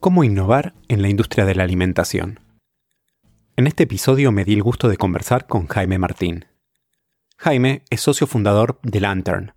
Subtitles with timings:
[0.00, 2.40] ¿Cómo innovar en la industria de la alimentación?
[3.56, 6.46] En este episodio me di el gusto de conversar con Jaime Martín.
[7.36, 9.52] Jaime es socio fundador de Lantern,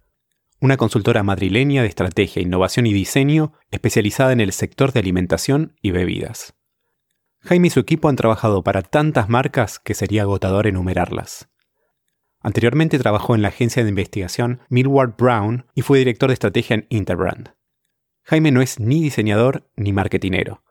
[0.59, 5.91] una consultora madrileña de estrategia, innovación y diseño especializada en el sector de alimentación y
[5.91, 6.53] bebidas.
[7.39, 11.47] Jaime y su equipo han trabajado para tantas marcas que sería agotador enumerarlas.
[12.41, 16.85] Anteriormente trabajó en la agencia de investigación Millward Brown y fue director de estrategia en
[16.89, 17.53] Interbrand.
[18.25, 20.63] Jaime no es ni diseñador ni marketinero.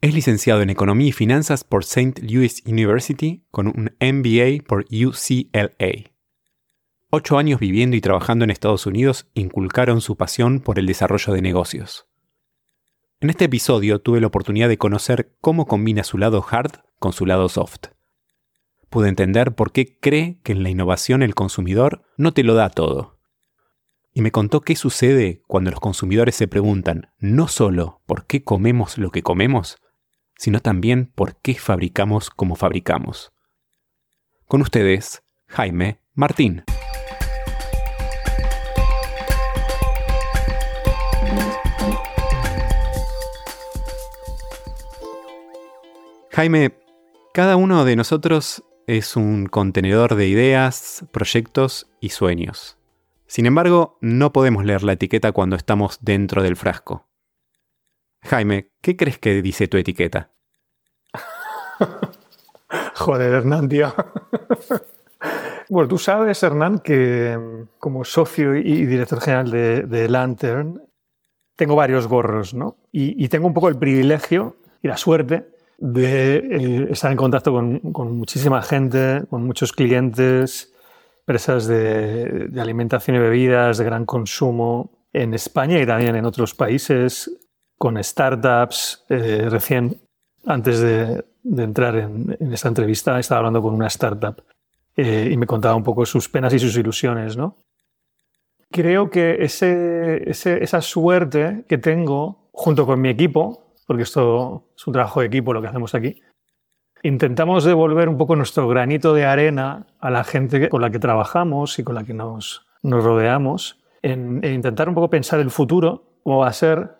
[0.00, 2.22] Es licenciado en Economía y Finanzas por St.
[2.22, 6.12] Louis University con un MBA por UCLA.
[7.10, 11.42] Ocho años viviendo y trabajando en Estados Unidos inculcaron su pasión por el desarrollo de
[11.42, 12.06] negocios.
[13.20, 17.26] En este episodio tuve la oportunidad de conocer cómo combina su lado hard con su
[17.26, 17.88] lado soft.
[18.88, 22.70] Pude entender por qué cree que en la innovación el consumidor no te lo da
[22.70, 23.13] todo
[24.14, 28.96] y me contó qué sucede cuando los consumidores se preguntan no solo por qué comemos
[28.96, 29.78] lo que comemos,
[30.38, 33.32] sino también por qué fabricamos como fabricamos.
[34.46, 36.62] Con ustedes, Jaime Martín.
[46.30, 46.76] Jaime,
[47.32, 52.76] cada uno de nosotros es un contenedor de ideas, proyectos y sueños.
[53.26, 57.08] Sin embargo, no podemos leer la etiqueta cuando estamos dentro del frasco.
[58.22, 60.30] Jaime, ¿qué crees que dice tu etiqueta?
[62.94, 63.92] Joder, Hernán, tío.
[65.68, 70.82] bueno, tú sabes, Hernán, que mm, como socio y director general de, Lantern,
[71.56, 72.76] tengo varios gorros, ¿no?
[72.92, 75.48] Y, tengo un poco el privilegio y la suerte
[75.78, 80.73] de eh, estar en contacto con, con muchísima gente, con muchos clientes,
[81.26, 87.30] empresas de, alimentación y bebidas de gran consumo en España y también en otros países,
[87.78, 89.04] con startups.
[89.08, 90.02] Eh, recién,
[90.44, 91.24] antes de,
[91.56, 94.42] entrar en, esta entrevista, estaba hablando con una startup
[94.96, 97.38] eh, y me contaba un poco sus penas y sus ilusiones.
[97.38, 97.56] ¿no?
[98.70, 104.92] Creo que ese, esa suerte que tengo junto con mi equipo, porque esto es un
[104.92, 106.20] trabajo de equipo lo que hacemos aquí,
[107.04, 111.78] intentamos devolver un poco nuestro granito de arena a la gente con la que trabajamos
[111.78, 116.48] y con la que nos, rodeamos, en, intentar un poco pensar el futuro, cómo va
[116.48, 116.96] a ser,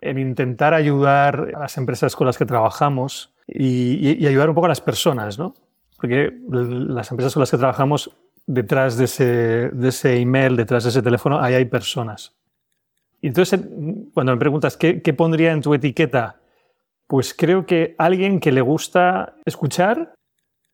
[0.00, 4.70] en intentar ayudar a las empresas con las que trabajamos y, ayudar un poco a
[4.70, 5.54] las personas, ¿no?
[5.98, 8.10] Porque las empresas con las que trabajamos,
[8.46, 12.34] detrás de ese, email, detrás de ese teléfono, ahí hay personas.
[13.20, 13.60] Y entonces,
[14.14, 16.39] cuando me preguntas qué pondría en tu etiqueta
[17.10, 20.14] pues creo que alguien que le gusta escuchar,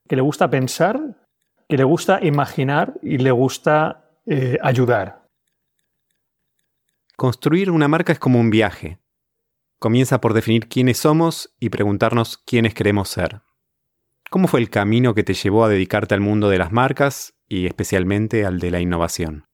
[0.07, 1.17] que le gusta pensar,
[1.67, 5.27] que le gusta imaginar y le gusta eh, ayudar.
[7.17, 8.99] Construir una marca es como un viaje.
[9.79, 13.41] Comienza por definir quiénes somos y preguntarnos quiénes queremos ser.
[14.29, 17.65] ¿Cómo fue el camino que te llevó a dedicarte al mundo de las marcas y
[17.65, 19.46] especialmente al de la innovación?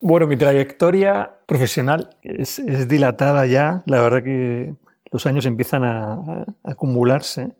[0.00, 3.82] Bueno, mi trayectoria profesional es, dilatada ya.
[3.86, 4.74] La verdad que
[5.10, 7.52] los años empiezan a, acumularse.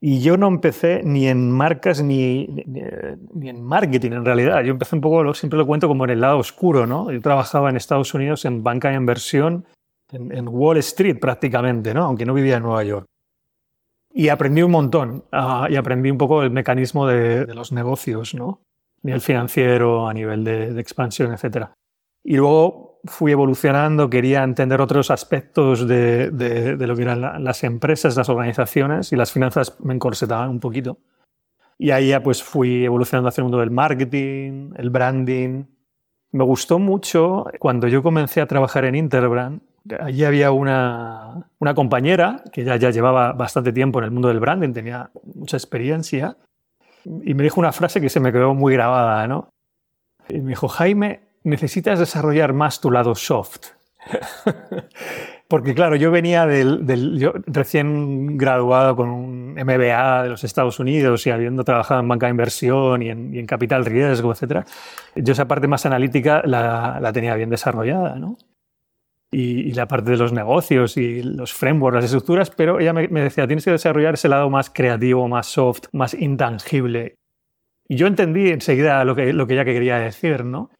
[0.00, 4.62] Y yo no empecé ni en marcas ni, ni, en marketing, en realidad.
[4.62, 7.10] Yo empecé un poco, siempre lo cuento como en el lado oscuro, ¿no?
[7.10, 9.64] Yo trabajaba en Estados Unidos en banca de inversión,
[10.12, 12.04] en, Wall Street prácticamente, ¿no?
[12.04, 13.06] Aunque no vivía en Nueva York.
[14.12, 15.24] Y aprendí un montón.
[15.32, 18.60] Ah, y aprendí un poco el mecanismo de, de los negocios, ¿no?
[19.06, 21.68] Nivel financiero, a nivel de, expansión, etc.
[22.22, 28.16] Y luego fui evolucionando, quería entender otros aspectos de, de, lo que eran las empresas,
[28.16, 30.98] las organizaciones, y las finanzas me encorsetaban un poquito.
[31.78, 35.64] Y ahí ya pues fui evolucionando hacia el mundo del marketing, el branding.
[36.32, 39.60] Me gustó mucho cuando yo comencé a trabajar en Interbrand.
[40.00, 44.40] Allí había una, una compañera que ya, ya llevaba bastante tiempo en el mundo del
[44.40, 46.36] branding, tenía mucha experiencia
[47.22, 49.50] y me dijo una frase que se me quedó muy grabada, ¿no?
[50.28, 53.68] Y me dijo, Jaime, necesitas desarrollar más tu lado soft.
[55.48, 61.24] Porque claro, yo venía del, yo recién graduado con un MBA de los Estados Unidos
[61.26, 64.66] y habiendo trabajado en banca de inversión y en, y en capital riesgo, etc.
[65.14, 68.36] Yo esa parte más analítica la, la tenía bien desarrollada, ¿no?
[69.38, 73.46] Y, la parte de los negocios y los frameworks, las estructuras, pero ella me, decía,
[73.46, 77.16] tienes que desarrollar ese lado más creativo, más soft, más intangible.
[77.86, 80.70] Y yo entendí enseguida lo que, lo que ella quería decir, ¿no?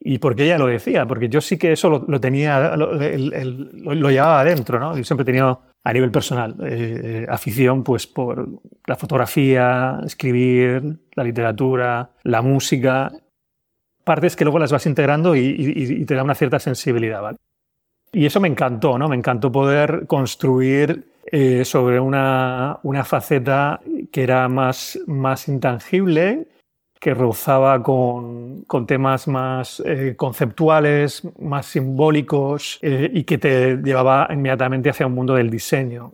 [0.00, 4.10] Y por qué ella lo decía, porque yo sí que eso lo, tenía, lo, lo,
[4.10, 4.96] llevaba adentro, ¿no?
[4.96, 8.48] Yo siempre he tenido a nivel personal eh, eh, afición pues por
[8.84, 10.82] la fotografía, escribir,
[11.14, 13.12] la literatura, la música,
[14.02, 17.38] partes que luego las vas integrando y, y te da una cierta sensibilidad, ¿vale?
[18.16, 19.10] Y eso me encantó, ¿no?
[19.10, 23.78] Me encantó poder construir eh, sobre una, una, faceta
[24.10, 26.48] que era más, más intangible,
[26.98, 34.28] que rozaba con, con temas más eh, conceptuales, más simbólicos eh, y que te llevaba
[34.30, 36.12] inmediatamente hacia un mundo del diseño.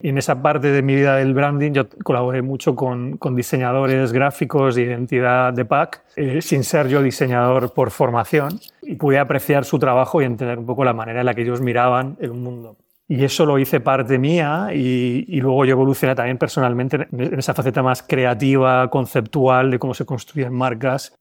[0.00, 4.12] Y en esa parte de mi vida del branding yo colaboré mucho con, con diseñadores
[4.12, 9.64] gráficos de identidad de PAC, eh, sin ser yo diseñador por formación, y pude apreciar
[9.64, 12.76] su trabajo y entender un poco la manera en la que ellos miraban el mundo.
[13.08, 17.54] Y eso lo hice parte mía y, y luego yo evolucioné también personalmente en esa
[17.54, 21.18] faceta más creativa, conceptual, de cómo se construyen marcas,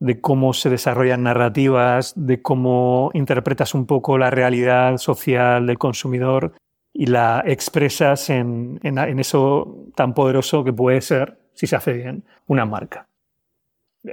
[0.00, 6.54] de cómo se desarrollan narrativas, de cómo interpretas un poco la realidad social del consumidor
[7.00, 12.24] y la expresas en, en, eso tan poderoso que puede ser, si se hace bien,
[12.46, 13.08] una marca.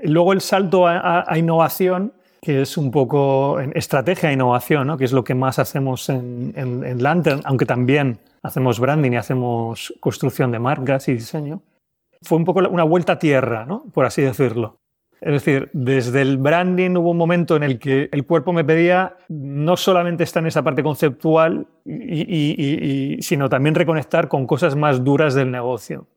[0.04, 4.98] Luego el salto a, innovación, que es un poco estrategia e innovación, ¿no?
[4.98, 9.18] que es lo que más hacemos en, en, en Lantern, aunque también hacemos branding y
[9.18, 11.62] hacemos construcción de marcas y diseño.
[12.22, 13.84] Fue un poco una vuelta a tierra, ¿no?
[13.94, 14.78] por así decirlo.
[15.22, 19.18] Es decir, desde el branding hubo un momento en el que el cuerpo me pedía
[19.30, 25.34] no solamente estar en esa parte conceptual, y, sino también reconectar con cosas más duras
[25.34, 26.08] del negocio.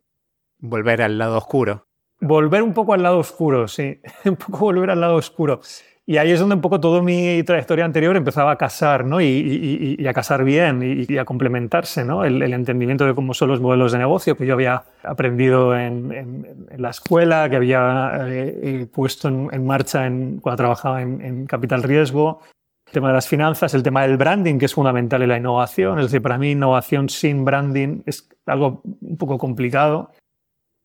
[0.58, 1.86] Volver al lado oscuro.
[2.20, 4.00] Volver un poco al lado oscuro, sí.
[4.26, 5.60] un poco volver al lado oscuro.
[6.10, 9.20] Y ahí es donde un poco toda mi trayectoria anterior empezaba a casar, ¿no?
[9.20, 12.24] Y, a casar bien y, a complementarse, ¿no?
[12.24, 16.66] El, entendimiento de cómo son los modelos de negocio que yo había aprendido en, en,
[16.68, 20.00] en la escuela, que había eh, eh puesto en, marcha
[20.40, 22.40] cuando trabajaba en, Capital Riesgo,
[22.88, 26.00] el tema de las finanzas, el tema del branding, que es fundamental en la innovación.
[26.00, 30.10] Es decir, para mí innovación sin branding es algo un poco complicado.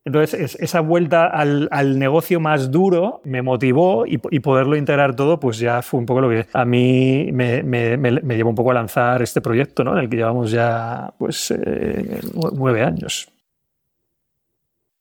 [0.06, 5.82] Entonces, esa vuelta al, negocio más duro me motivó y, poderlo integrar todo, pues ya
[5.82, 7.64] fue un poco lo que a mí me,
[8.38, 9.94] llevó un poco a lanzar este proyecto, ¿no?
[9.98, 12.22] En el que llevamos ya, pues, eh,
[12.54, 13.32] nueve años.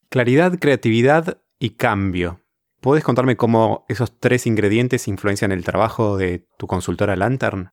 [0.08, 2.40] Claridad, creatividad y cambio.
[2.80, 7.72] ¿Puedes contarme cómo esos tres ingredientes influencian el trabajo de tu consultora Lantern?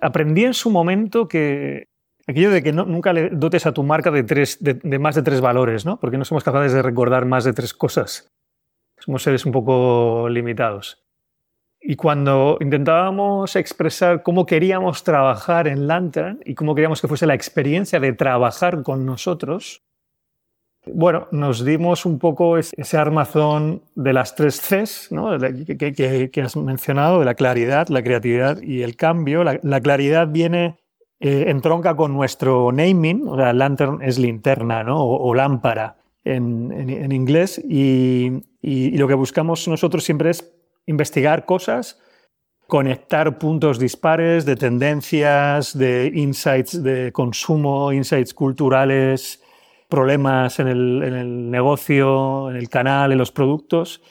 [0.00, 1.91] Aprendí en su momento que
[2.26, 5.40] Aquello de que nunca le dotes a tu marca de, tres, de, más de tres
[5.40, 5.98] valores, ¿no?
[5.98, 8.32] Porque no somos capaces de recordar más de tres cosas.
[8.98, 11.02] Somos seres un poco limitados.
[11.80, 17.34] Y cuando intentábamos expresar cómo queríamos trabajar en Lantern y cómo queríamos que fuese la
[17.34, 19.82] experiencia de trabajar con nosotros,
[20.86, 25.36] bueno, nos dimos un poco ese armazón de las tres Cs ¿no?
[25.38, 29.42] que, que, has mencionado, de la claridad, la creatividad y el cambio.
[29.42, 30.81] La, la claridad viene
[31.24, 35.00] eh, entronca con nuestro naming, o sea, lantern es linterna ¿no?
[35.00, 40.52] o, lámpara en, en, inglés, y, y, lo que buscamos nosotros siempre es
[40.84, 42.00] investigar cosas,
[42.66, 49.44] conectar puntos dispares de tendencias, de insights de consumo, insights culturales,
[49.88, 54.02] problemas en el, en el negocio, en el canal, en los productos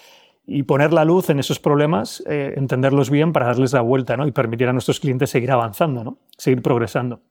[0.54, 4.28] y poner la luz en esos problemas, eh, entenderlos bien para darles la vuelta ¿no?
[4.28, 6.18] y permitir a nuestros clientes seguir avanzando, ¿no?
[6.38, 7.22] seguir progresando.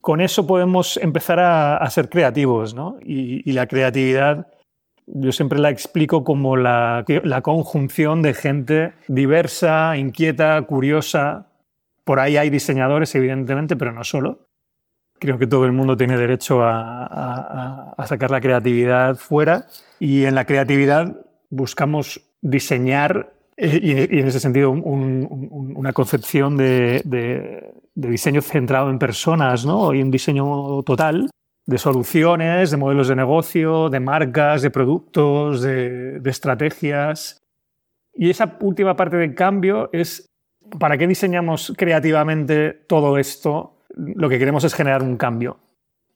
[0.00, 2.98] Con eso podemos empezar a, ser creativos ¿no?
[3.00, 4.48] y, la creatividad
[5.06, 11.46] yo siempre la explico como la, la conjunción de gente diversa, inquieta, curiosa.
[12.04, 14.46] Por ahí hay diseñadores, evidentemente, pero no solo.
[15.18, 19.66] Creo que todo el mundo tiene derecho a, sacar la creatividad fuera
[20.00, 21.16] y en la creatividad
[21.50, 23.80] buscamos diseñar eh,
[24.10, 29.94] y, en ese sentido una concepción de, diseño centrado en personas ¿no?
[29.94, 31.30] y un diseño total
[31.64, 37.40] de soluciones, de modelos de negocio, de marcas, de productos, de, de estrategias.
[38.14, 40.26] Y esa última parte del cambio es,
[40.78, 43.84] ¿para qué diseñamos creativamente todo esto?
[43.94, 45.60] Lo que queremos es generar un cambio.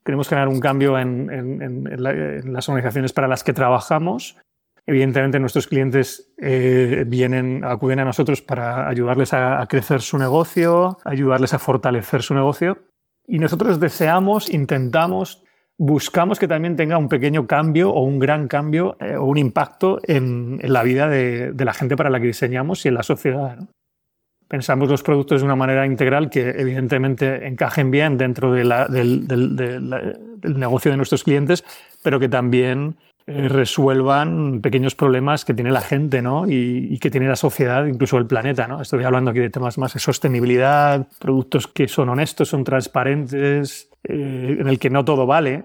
[0.05, 4.37] Queremos generar un cambio en las organizaciones para las que trabajamos
[4.89, 11.55] Evidentemente nuestros clientes eh, vienen, acuden a nosotros para ayudarles a, crecer su negocio, ayudarles
[11.55, 12.79] a fortalecer su negocio.
[13.27, 15.43] Y nosotros deseamos, intentamos,
[15.77, 19.99] buscamos que también tenga un pequeño cambio o un gran cambio eh, o un impacto
[20.05, 23.59] en, la vida de, la gente para la que diseñamos y en la sociedad.
[24.47, 28.69] pensamos los productos de una manera integral que evidentemente encajen bien dentro del,
[30.57, 31.65] negocio de nuestros clientes,
[32.05, 32.95] pero que también
[33.27, 36.45] eh, resuelvan pequeños problemas que tiene la gente ¿no?
[36.49, 38.69] y, que tiene la sociedad, incluso el planeta.
[38.69, 38.81] ¿no?
[38.81, 44.59] Estoy hablando aquí de temas más de sostenibilidad, productos que son honestos, son transparentes, eh,
[44.61, 45.65] en el que no todo vale.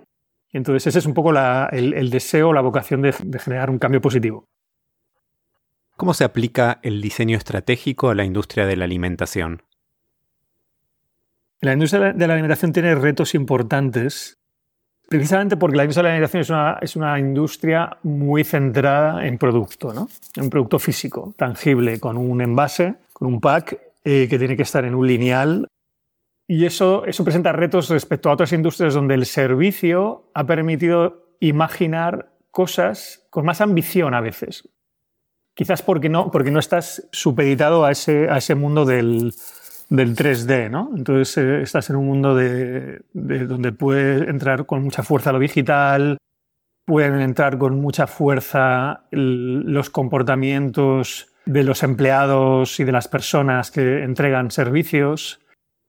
[0.52, 1.32] Y entonces ese es un poco
[1.72, 4.48] el, deseo, la vocación de generar un cambio positivo.
[5.96, 9.62] ¿Cómo se aplica el diseño estratégico a la industria de la alimentación?
[11.60, 14.41] La industria de la alimentación tiene retos importantes,
[15.12, 20.08] precisamente porque la industria de la alimentación es una, industria muy centrada en producto, ¿no?
[20.38, 24.86] en producto físico, tangible, con un envase, con un pack eh, que tiene que estar
[24.86, 25.68] en un lineal.
[26.48, 32.32] Y eso, eso presenta retos respecto a otras industrias donde el servicio ha permitido imaginar
[32.50, 34.70] cosas con más ambición a veces,
[35.54, 39.34] Quizás porque no, porque no estás supeditado a ese, a ese mundo del,
[39.92, 40.90] del 3D, ¿no?
[40.96, 46.18] Entonces eh, estás en un mundo de, donde puede entrar con mucha fuerza lo digital,
[46.86, 54.04] pueden entrar con mucha fuerza los comportamientos de los empleados y de las personas que
[54.04, 55.42] entregan servicios,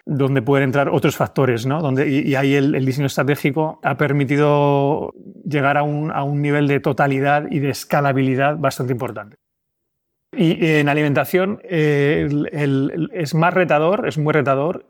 [0.05, 1.81] donde pueden entrar otros factores, ¿no?
[1.81, 5.13] Donde, y, ahí el, el, diseño estratégico ha permitido
[5.45, 9.37] llegar a un, a un nivel de totalidad y de escalabilidad bastante importante.
[10.35, 12.29] Y en alimentación eh,
[13.13, 14.87] es más retador, es muy retador,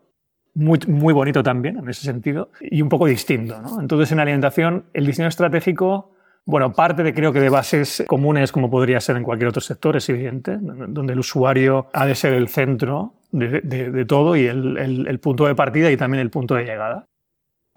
[0.55, 3.61] muy, muy bonito también en ese sentido, y un poco distinto.
[3.61, 3.81] ¿no?
[3.81, 6.13] Entonces, en alimentación, el diseño estratégico,
[6.45, 9.97] bueno, parte de creo que de bases comunes, como podría ser en cualquier otro sector,
[9.97, 15.47] es evidente, donde el usuario ha de ser el centro de, todo y el, punto
[15.47, 17.07] de partida y también el punto de llegada.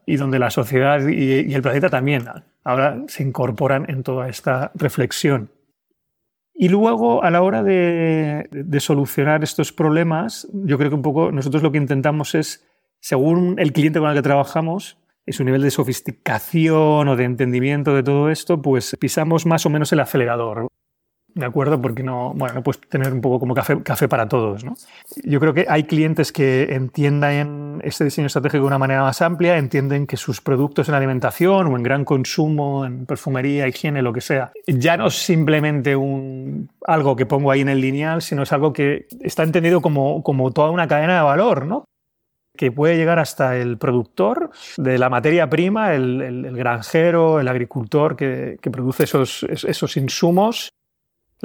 [0.07, 2.25] Y donde la sociedad y el planeta también
[2.63, 5.49] ahora se incorporan en toda esta reflexión.
[6.57, 8.47] Y luego, a la hora de,
[8.79, 12.65] solucionar estos problemas, yo creo que un poco nosotros lo que intentamos es,
[13.01, 17.93] según el cliente con el que trabajamos, y su nivel de sofisticación o de entendimiento
[17.93, 20.69] de todo esto, pues pisamos más o menos el acelerador.
[21.35, 21.81] ¿De acuerdo?
[21.81, 24.75] Porque no, bueno, no puedes tener un poco como café, café para todos, ¿no?
[25.23, 29.57] Yo creo que hay clientes que entiendan este diseño estratégico de una manera más amplia,
[29.57, 34.21] entienden que sus productos en alimentación o en gran consumo, en perfumería, higiene, lo que
[34.21, 38.53] sea, ya no es simplemente un, algo que pongo ahí en el lineal, sino es
[38.53, 41.83] algo que está entendido como, como toda una cadena de valor, ¿no?
[42.57, 48.15] que puede llegar hasta el productor de la materia prima, el, el, granjero, el agricultor
[48.15, 50.71] que, que produce esos, esos insumos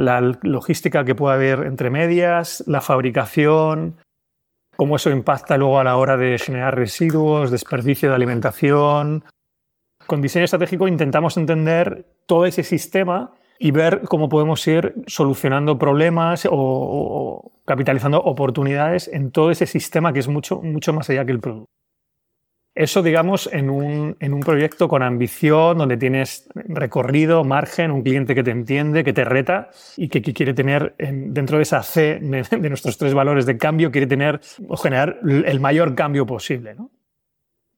[0.00, 3.96] la logística que puede haber entre medias, la fabricación,
[4.76, 9.24] cómo eso impacta luego a la hora de generar residuos, desperdicio de alimentación.
[10.06, 16.48] Con diseño estratégico intentamos entender todo ese sistema y ver cómo podemos ir solucionando problemas
[16.50, 21.40] o, capitalizando oportunidades en todo ese sistema que es mucho, mucho más allá que el
[21.40, 21.68] producto.
[22.74, 28.34] Eso, digamos, en un, en un, proyecto con ambición, donde tienes recorrido, margen, un cliente
[28.34, 32.68] que te entiende, que te reta y que, quiere tener dentro de esa C de,
[32.68, 36.74] nuestros tres valores de cambio, quiere tener o generar el mayor cambio posible.
[36.74, 36.90] ¿no?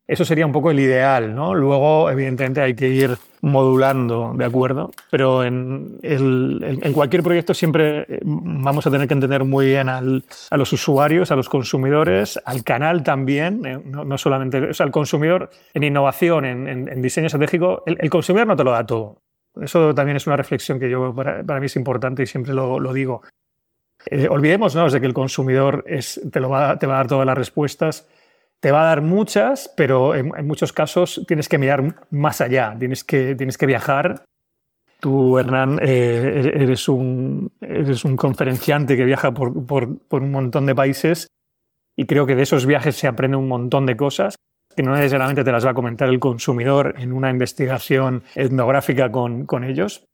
[0.07, 1.55] Eso sería un poco el ideal, ¿no?
[1.55, 4.91] Luego, evidentemente, hay que ir modulando, ¿de acuerdo?
[5.11, 10.25] Pero en, en cualquier proyecto siempre eh, vamos a tener que entender muy bien al,
[10.51, 14.93] a los usuarios, a los consumidores, al canal también, eh, no, solamente, o sea, al
[14.93, 19.23] consumidor en innovación, en, en diseño estratégico, el, consumidor no te lo da todo.
[19.61, 22.81] Eso también es una reflexión que yo, para, para mí es importante y siempre lo,
[22.81, 23.23] lo digo.
[24.07, 27.27] Eh, olvidémonos de que el consumidor es, te, lo va, te va a dar todas
[27.27, 28.09] las respuestas
[28.63, 33.03] te va a dar muchas, pero en, muchos casos tienes que mirar más allá, tienes
[33.03, 34.25] que, tienes que viajar.
[35.01, 40.67] Tú, Hernán, eh, eres, un, eres un conferenciante que viaja por, por, por, un montón
[40.67, 41.27] de países
[41.97, 44.37] y creo que de esos viajes se aprende un montón de cosas
[44.77, 49.45] que no necesariamente te las va a comentar el consumidor en una investigación etnográfica con,
[49.45, 50.05] con ellos,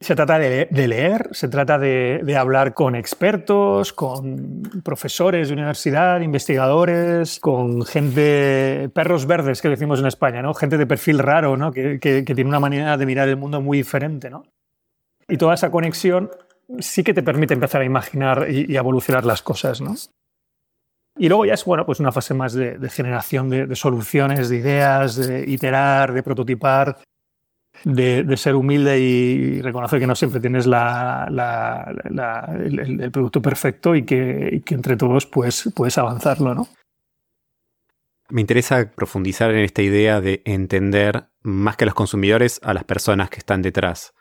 [0.00, 7.40] se trata de, leer, se trata de, hablar con expertos, con profesores de universidad, investigadores,
[7.40, 10.54] con gente, perros verdes que decimos en España, ¿no?
[10.54, 14.30] gente de perfil raro, que, tiene una manera de mirar el mundo muy diferente.
[14.30, 14.44] ¿no?
[15.28, 16.30] Y toda esa conexión
[16.78, 19.80] sí que te permite empezar a imaginar y, evolucionar las cosas.
[19.80, 19.96] ¿no?
[21.16, 25.16] Y luego ya es bueno, pues una fase más de, generación de, soluciones, de ideas,
[25.16, 26.98] de iterar, de prototipar,
[27.84, 30.72] de, ser humilde y reconocer que no siempre tienes el,
[33.12, 36.68] producto perfecto y que, entre todos pues, puedes avanzarlo, ¿no?
[38.30, 42.84] Me interesa profundizar en esta idea de entender más que a los consumidores a las
[42.84, 44.12] personas que están detrás.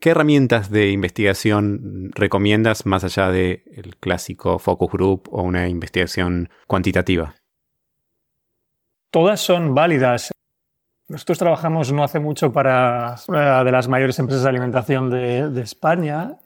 [0.00, 3.62] ¿Qué herramientas de investigación recomiendas más allá del
[4.00, 7.36] clásico focus group o una investigación cuantitativa?
[9.12, 10.31] Todas son válidas.
[11.12, 16.38] Nosotros trabajamos no hace mucho para una de las mayores empresas de alimentación de, España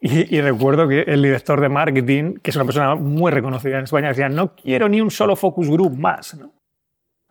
[0.00, 4.08] y, recuerdo que el director de marketing, que es una persona muy reconocida en España,
[4.08, 6.36] decía, no quiero ni un solo focus group más.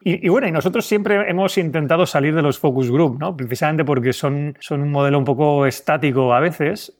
[0.01, 3.35] Y, bueno, y nosotros siempre hemos intentado salir de los focus group, ¿no?
[3.35, 6.97] precisamente porque son, son un modelo un poco estático a veces,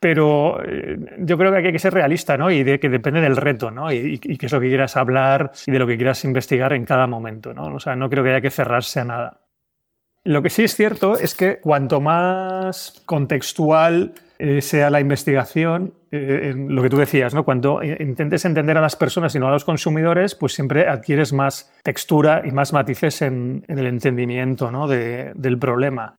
[0.00, 2.50] pero eh, yo creo que hay que ser realista ¿no?
[2.50, 3.92] y de que depende del reto ¿no?
[3.92, 6.84] y, y qué es lo que quieras hablar y de lo que quieras investigar en
[6.84, 7.52] cada momento.
[7.52, 7.74] ¿no?
[7.74, 9.40] O sea, no creo que haya que cerrarse a nada.
[10.24, 16.54] Lo que sí es cierto es que cuanto más contextual eh, sea la investigación, eh,
[16.54, 17.44] lo que tú decías, ¿no?
[17.44, 21.72] Cuando intentes entender a las personas y no a los consumidores, pues siempre adquieres más
[21.82, 24.86] textura y más matices en, el entendimiento ¿no?
[24.86, 26.17] del problema.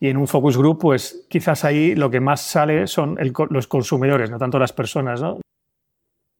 [0.00, 3.18] Y en un focus group, pues quizás ahí lo que más sale son
[3.50, 5.20] los consumidores, no tanto las personas.
[5.20, 5.40] ¿no?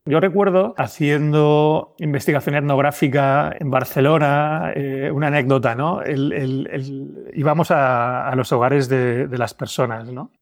[0.06, 6.00] Yo recuerdo haciendo investigación etnográfica en Barcelona, eh, una anécdota, ¿no?
[7.34, 10.32] íbamos a, los hogares de, de las personas, ¿no?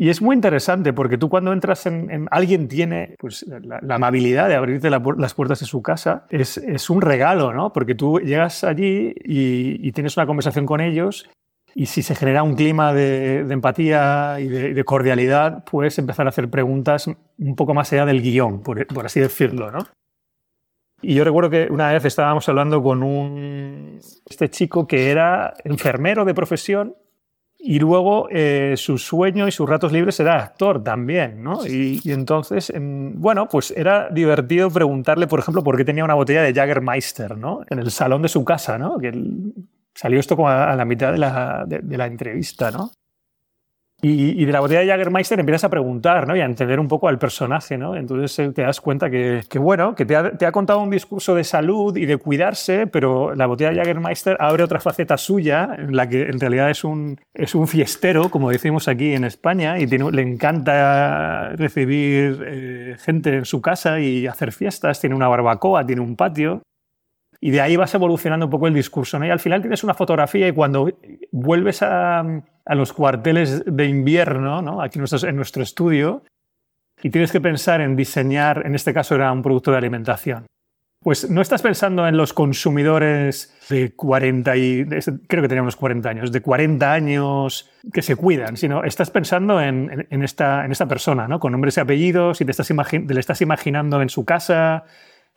[0.00, 2.26] Y es muy interesante porque tú cuando entras en...
[2.30, 7.02] alguien tiene pues, la, amabilidad de abrirte las puertas de su casa, es, es, un
[7.02, 7.70] regalo, ¿no?
[7.74, 11.28] Porque tú llegas allí y, tienes una conversación con ellos
[11.74, 16.50] y si se genera un clima de, empatía y de, cordialidad, puedes empezar a hacer
[16.50, 17.06] preguntas
[17.38, 19.86] un poco más allá del guion, por, por así decirlo, ¿no?
[21.02, 23.98] Y yo recuerdo que una vez estábamos hablando con un,
[24.28, 26.94] este chico que era enfermero de profesión
[27.62, 31.66] y luego eh, su sueño y sus ratos libres era actor también, ¿no?
[31.66, 36.54] Y, entonces, bueno, pues era divertido preguntarle, por ejemplo, por qué tenía una botella de
[36.54, 37.60] Jagermeister, ¿no?
[37.68, 38.98] En el salón de su casa, ¿no?
[38.98, 39.12] Que
[39.94, 42.90] salió esto como a, la mitad de la, entrevista, ¿no?
[44.02, 46.34] Y, de la botella de Jagermeister empiezas a preguntar ¿no?
[46.34, 47.76] y a entender un poco al personaje.
[47.76, 47.94] ¿no?
[47.94, 51.94] Entonces eh, te das cuenta que, bueno, que te ha, contado un discurso de salud
[51.96, 56.22] y de cuidarse, pero la botella de Jagermeister abre otra faceta suya, en la que
[56.22, 61.50] en realidad es un, es un fiestero, como decimos aquí en España, y le encanta
[61.56, 64.98] recibir eh, gente en su casa y hacer fiestas.
[65.00, 66.62] Tiene una barbacoa, tiene un patio.
[67.40, 69.18] Y de ahí vas evolucionando un poco el discurso.
[69.18, 69.26] ¿no?
[69.26, 70.92] Y al final tienes una fotografía y cuando
[71.32, 72.22] vuelves a,
[72.66, 74.82] los cuarteles de invierno, ¿no?
[74.82, 76.22] aquí en nuestro, estudio,
[77.02, 80.46] y tienes que pensar en diseñar, en este caso era un producto de alimentación.
[81.02, 84.84] Pues no estás pensando en los consumidores de 40 y
[85.26, 90.06] creo que teníamos 40 años, de 40 años que se cuidan, sino estás pensando en,
[90.10, 91.40] esta, en esta persona, ¿no?
[91.40, 94.84] con nombres y apellidos, y te, estás le estás imaginando en su casa,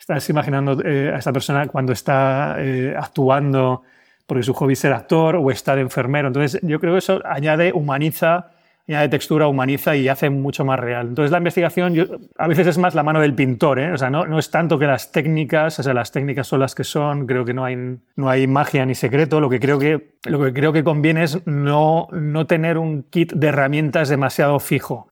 [0.03, 3.83] estás imaginando eh, a esta persona cuando está eh, actuando
[4.25, 6.27] porque su hobby es ser actor o estar enfermero.
[6.27, 8.51] Entonces yo creo que eso añade, humaniza,
[8.85, 11.07] añade textura, humaniza y hace mucho más real.
[11.07, 13.93] Entonces la investigación a veces es más la mano del pintor, ¿eh?
[13.93, 16.75] o sea, no, no, es tanto que las técnicas, o sea, las técnicas son las
[16.75, 20.17] que son, creo que no hay, no hay magia ni secreto, lo que creo que,
[20.25, 25.07] lo que, creo que conviene es no, no tener un kit de herramientas demasiado fijo.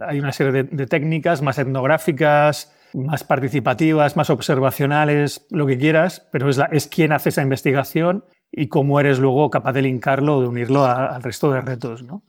[0.00, 6.48] Hay una serie de técnicas más etnográficas, más participativas, más observacionales, lo que quieras, pero
[6.48, 11.22] es, quién hace esa investigación y cómo eres luego capaz de linkarlo de unirlo al
[11.22, 12.04] resto de retos.
[12.04, 12.22] ¿no?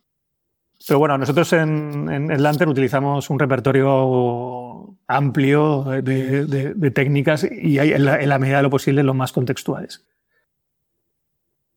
[0.87, 8.19] Pero bueno, nosotros en, en, utilizamos un repertorio amplio de, técnicas y hay, en, la,
[8.19, 10.05] en la medida de lo posible los más contextuales.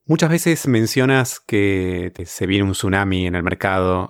[0.06, 4.08] Muchas veces mencionas que se viene un tsunami en el mercado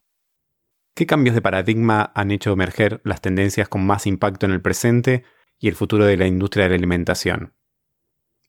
[0.98, 5.22] ¿Qué cambios de paradigma han hecho emerger las tendencias con más impacto en el presente
[5.60, 7.54] y el futuro de la industria de la alimentación?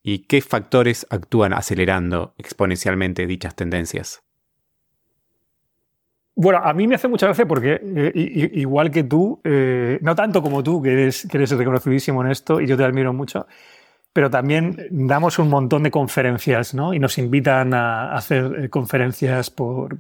[0.02, 4.24] ¿Y qué factores actúan acelerando exponencialmente dichas tendencias?
[6.36, 10.42] Bueno, a mí me hace mucha gracia porque, eh, igual que tú, eh, no tanto
[10.42, 13.46] como tú, que eres, que eres reconocidísimo en esto y yo te admiro mucho,
[14.14, 16.94] pero también damos un montón de conferencias, ¿no?
[16.94, 19.98] Y nos invitan a hacer eh, conferencias por,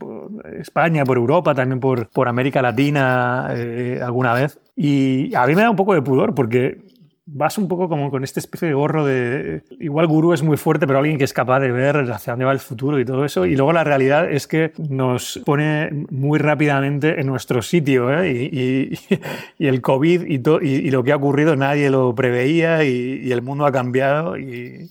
[0.60, 4.60] España, por Europa, también por, por América Latina eh, alguna vez.
[4.76, 6.82] Y a mí me da un poco de pudor porque
[7.32, 9.64] vas un poco como con esta especie de gorro de...
[9.80, 12.52] Igual gurú es muy fuerte, pero alguien que es capaz de ver hacia dónde va
[12.52, 13.46] el futuro y todo eso.
[13.46, 18.12] Y luego la realidad es que nos pone muy rápidamente en nuestro sitio.
[18.12, 18.32] ¿eh?
[18.32, 19.00] Y,
[19.60, 23.72] el COVID y, y, lo que ha ocurrido nadie lo preveía y, el mundo ha
[23.72, 24.38] cambiado.
[24.38, 24.90] Y...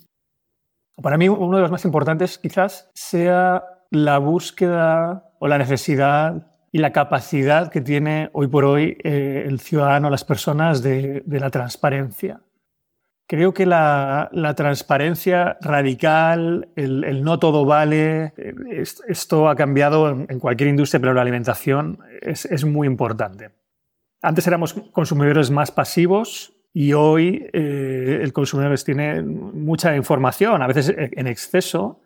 [1.02, 6.78] Para mí uno de los más importantes quizás sea la búsqueda o la necesidad y
[6.78, 12.40] la capacidad que tiene hoy por hoy eh, el ciudadano, las personas, de, la transparencia.
[13.26, 18.32] Creo que la, transparencia radical, el, no todo vale,
[19.06, 23.50] esto ha cambiado en, cualquier industria, pero la alimentación es, muy importante.
[24.22, 30.94] Antes éramos consumidores más pasivos y hoy eh, el consumidor tiene mucha información, a veces
[30.96, 32.00] en exceso,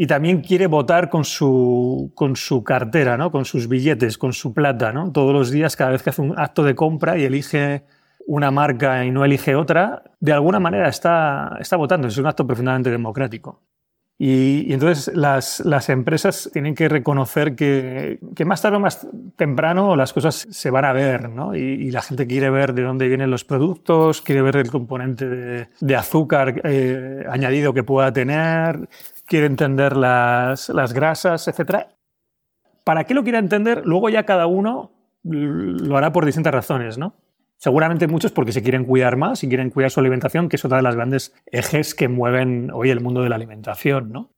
[0.00, 3.32] y también quiere votar con su, con su cartera, ¿no?
[3.32, 4.92] con sus billetes, con su plata.
[4.92, 5.10] ¿no?
[5.10, 7.82] Todos los días, cada vez que hace un acto de compra y elige
[8.24, 12.06] una marca y no elige otra, de alguna manera está, está votando.
[12.06, 13.60] Es un acto profundamente democrático.
[14.20, 19.06] Y, entonces las, las, empresas tienen que reconocer que, que, más tarde o más
[19.36, 21.54] temprano las cosas se van a ver, ¿no?
[21.54, 25.68] Y, la gente quiere ver de dónde vienen los productos, quiere ver el componente de,
[25.80, 28.88] de azúcar eh, añadido que pueda tener,
[29.28, 31.86] quiere entender las, las grasas, etc.
[32.82, 33.82] ¿Para qué lo quiere entender?
[33.84, 37.14] Luego ya cada uno lo hará por distintas razones, ¿no?
[37.58, 40.78] Seguramente muchos porque se quieren cuidar más y quieren cuidar su alimentación, que es otra
[40.78, 44.30] de las grandes ejes que mueven hoy el mundo de la alimentación, ¿no?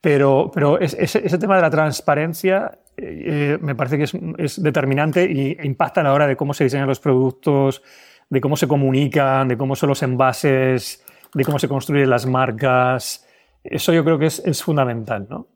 [0.00, 4.04] Pero, pero ese, tema de la transparencia eh, me parece que
[4.38, 7.82] es, determinante e impacta a la hora de cómo se diseñan los productos,
[8.30, 13.25] de cómo se comunican, de cómo son los envases, de cómo se construyen las marcas.
[13.70, 15.48] Eso yo creo que es, fundamental, ¿no?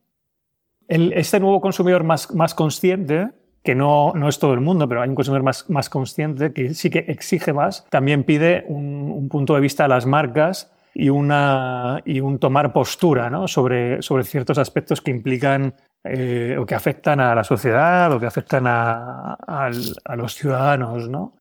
[0.88, 3.28] este nuevo consumidor más, más consciente
[3.62, 6.74] que no, no, es todo el mundo, pero hay un consumidor más, más consciente que
[6.74, 12.02] sí que exige más, también pide un, punto de vista a las marcas y, una,
[12.04, 13.46] y un tomar postura ¿no?
[13.46, 18.26] sobre, sobre ciertos aspectos que implican eh, o que afectan a la sociedad o que
[18.26, 21.08] afectan a, a, los ciudadanos.
[21.08, 21.34] ¿no?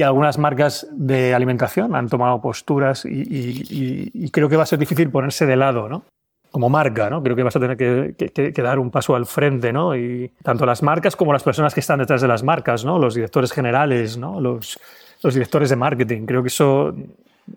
[0.00, 5.10] Y algunas marcas de alimentación han tomado posturas y, creo que va a ser difícil
[5.10, 5.88] ponerse de lado.
[5.88, 6.04] ¿no?
[6.50, 7.22] como marca, ¿no?
[7.22, 9.94] Creo que vas a tener que, dar un paso al frente, ¿no?
[9.94, 12.98] Y tanto las marcas como las personas que están detrás de las marcas, ¿no?
[12.98, 14.40] Los directores generales, ¿no?
[14.40, 14.80] Los,
[15.22, 16.24] los directores de marketing.
[16.24, 16.94] Creo que eso,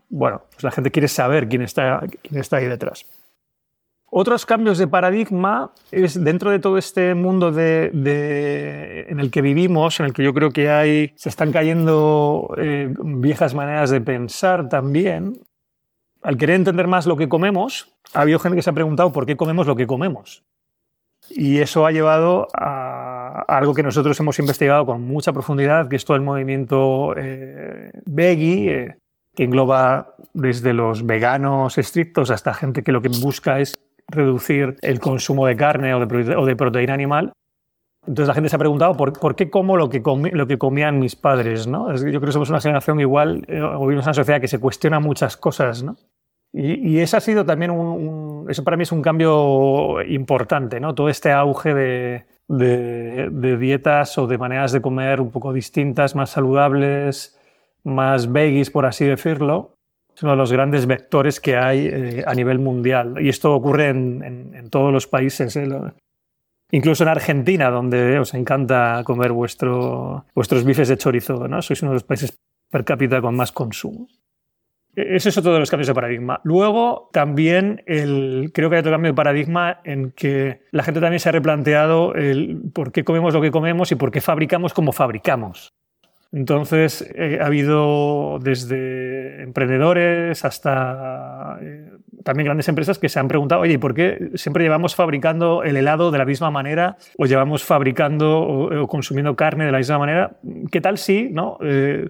[0.10, 3.06] bueno, pues la gente quiere saber quién está, quién está ahí detrás.
[4.14, 10.02] Otros cambios de paradigma es dentro de todo este mundo de, en el que vivimos,
[10.02, 14.68] en el que yo creo que hay, se están cayendo eh, viejas maneras de pensar
[14.68, 15.40] también
[16.22, 19.26] al querer entender más lo que comemos, ha habido gente que se ha preguntado por
[19.26, 20.44] qué comemos lo que comemos.
[21.30, 26.04] Y eso ha llevado a algo que nosotros hemos investigado con mucha profundidad, que es
[26.04, 28.98] todo el movimiento eh, veggie, eh,
[29.34, 33.80] que engloba desde los veganos estrictos hasta gente que lo que busca es
[34.12, 36.06] reducir el consumo de carne o
[36.46, 37.34] de, proteína animal.
[38.06, 41.68] Entonces la gente se ha preguntado por, qué como lo que, que comían mis padres.
[41.68, 41.96] ¿no?
[41.96, 44.60] Yo creo que somos una generación igual, eh, o vivimos en una sociedad que se
[44.60, 45.84] cuestiona muchas cosas.
[45.84, 45.96] ¿no?
[46.54, 47.72] Y, eso ha sido también
[48.50, 50.94] Eso para mí es un cambio importante, ¿no?
[50.94, 56.32] Todo este auge de, de, dietas o de maneras de comer un poco distintas, más
[56.32, 57.40] saludables,
[57.84, 59.78] más veggies, por así decirlo,
[60.22, 63.16] es uno de los grandes vectores que hay eh, a nivel mundial.
[63.20, 65.56] Y esto ocurre en, en, todos los países.
[65.56, 65.68] ¿eh?
[66.70, 71.64] Incluso en Argentina, donde os encanta comer vuestro, vuestros bifes de chorizo, ¿no?
[71.64, 74.08] Sois uno de los países per cápita con más consumo.
[74.96, 76.40] Ese es otro de los cambios de paradigma.
[76.44, 81.20] Luego, también el, creo que hay otro cambio de paradigma en que la gente también
[81.20, 84.92] se ha replanteado el por qué comemos lo que comemos y por qué fabricamos como
[84.92, 85.74] fabricamos.
[86.34, 91.92] Entonces, eh, ha habido desde emprendedores hasta eh,
[92.24, 96.10] también grandes empresas que se han preguntado, oye, ¿por qué siempre llevamos fabricando el helado
[96.10, 100.38] de la misma manera o llevamos fabricando o, consumiendo carne de la misma manera?
[100.72, 101.58] ¿Qué tal si, no?
[101.62, 102.10] Eh,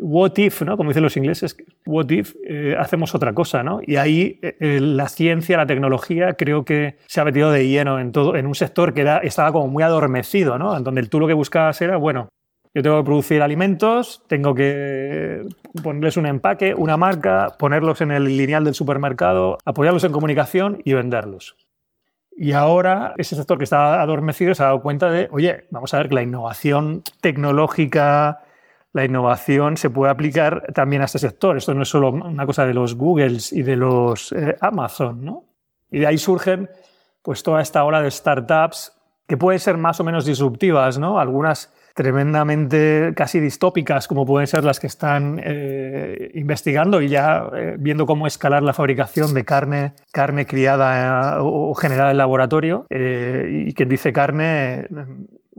[0.00, 0.78] what if, ¿no?
[0.78, 1.54] como dicen los ingleses,
[1.84, 3.62] what if eh, hacemos otra cosa.
[3.62, 3.80] ¿no?
[3.84, 8.34] Y ahí la ciencia, la tecnología, creo que se ha metido de lleno en, todo,
[8.34, 10.74] en un sector que era, estaba como muy adormecido, ¿no?
[10.74, 12.30] en donde tú lo que buscabas era, bueno,
[12.74, 15.42] yo tengo que producir alimentos, tengo que
[15.82, 20.92] ponerles un empaque, una marca, ponerlos en el lineal del supermercado, apoyarlos en comunicación y
[20.92, 21.56] venderlos.
[22.36, 25.98] Y ahora ese sector que estaba adormecido se ha dado cuenta de, oye, vamos a
[25.98, 28.44] ver que la innovación tecnológica,
[28.92, 31.56] la innovación se puede aplicar también a este sector.
[31.56, 35.44] Esto no es solo una cosa de los Googles y de los eh, Amazon, ¿no?
[35.90, 36.70] Y de ahí surgen
[37.22, 38.92] pues toda esta ola de startups
[39.26, 41.18] que pueden ser más o menos disruptivas, ¿no?
[41.18, 47.74] Algunas tremendamente casi distópicas, como pueden ser las que están eh, investigando y ya eh,
[47.76, 52.86] viendo cómo escalar la fabricación de carne, carne criada o generada en laboratorio.
[52.88, 54.86] y quien dice carne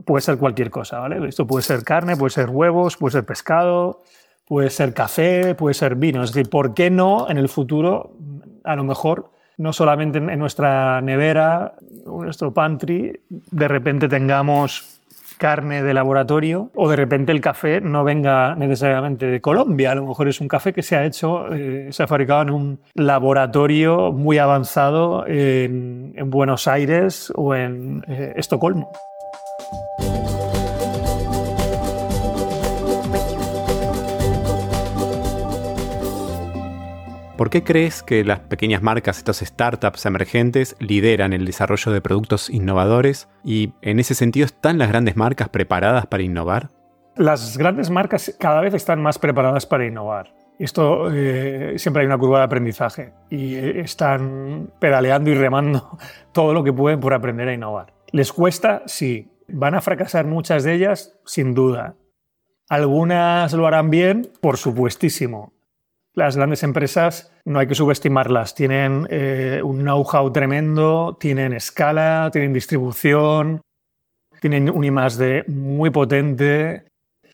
[0.06, 1.28] puede ser cualquier cosa, ¿vale?
[1.28, 4.00] Esto puede ser carne, puede ser huevos, puede ser pescado,
[4.46, 6.24] puede ser café, puede ser vino.
[6.24, 8.16] Es decir, ¿por qué no en el futuro,
[8.64, 11.74] a lo mejor, no solamente en nuestra nevera,
[12.06, 14.99] en nuestro pantry, de repente tengamos
[15.40, 19.92] carne de laboratorio o de repente el café no venga necesariamente de Colombia.
[19.92, 22.50] A lo mejor es un café que se ha hecho, eh, se ha fabricado en
[22.50, 28.92] un laboratorio muy avanzado en, Buenos Aires o en eh, Estocolmo.
[37.40, 42.50] ¿Por qué crees que las pequeñas marcas, estas startups emergentes, lideran el desarrollo de productos
[42.50, 43.30] innovadores?
[43.42, 46.68] Y en ese sentido, ¿están las grandes marcas preparadas para innovar?
[47.16, 50.34] Las grandes marcas cada vez están más preparadas para innovar.
[50.58, 55.96] Esto eh, siempre hay una curva de aprendizaje y eh, están pedaleando y remando
[56.32, 57.94] todo lo que pueden por aprender a innovar.
[58.12, 58.82] ¿Les cuesta?
[58.84, 59.32] Sí.
[59.48, 61.18] ¿Van a fracasar muchas de ellas?
[61.24, 61.94] Sin duda.
[62.68, 64.30] ¿Algunas lo harán bien?
[64.42, 65.54] Por supuestísimo.
[66.14, 68.54] Las grandes empresas no hay que subestimarlas.
[68.54, 73.60] Tienen eh, un know-how tremendo, tienen escala, tienen distribución,
[74.40, 76.84] tienen un I+D muy potente,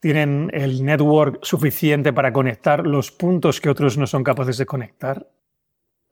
[0.00, 5.26] tienen el network suficiente para conectar los puntos que otros no son capaces de conectar.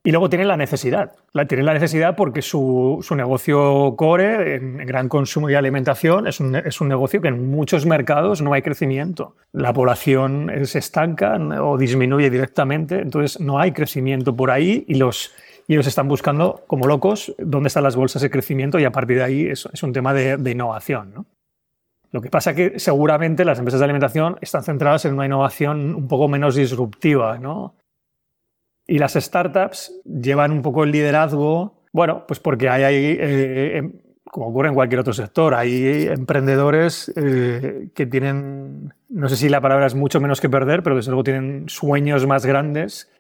[0.07, 1.13] Y luego tienen la necesidad.
[1.33, 6.55] La, tienen la necesidad porque su, negocio core en, gran consumo y alimentación es un,
[6.57, 9.35] es un, negocio que en muchos mercados no hay crecimiento.
[9.53, 15.33] La población se estanca o disminuye directamente, entonces no hay crecimiento por ahí y los,
[15.69, 19.25] ellos están buscando como locos dónde están las bolsas de crecimiento y a partir de
[19.25, 21.15] ahí es, es un tema de, de innovación.
[21.15, 21.27] ¿no?
[22.13, 25.95] Lo que pasa es que seguramente las empresas de alimentación están centradas en una innovación
[25.95, 27.75] un poco menos disruptiva, ¿no?
[28.87, 33.93] Y las startups llevan un poco el liderazgo, bueno, pues porque hay ahí, eh, em,
[34.25, 39.61] como ocurre en cualquier otro sector, hay emprendedores eh, que tienen, no sé si la
[39.61, 43.11] palabra es mucho menos que perder, pero desde luego tienen sueños más grandes,